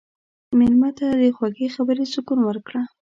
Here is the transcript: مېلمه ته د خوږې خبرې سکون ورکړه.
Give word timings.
مېلمه 0.57 0.89
ته 0.97 1.07
د 1.21 1.23
خوږې 1.37 1.67
خبرې 1.75 2.05
سکون 2.13 2.39
ورکړه. 2.45 2.81